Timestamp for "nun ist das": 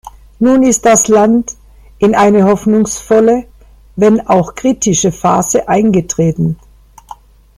0.39-1.07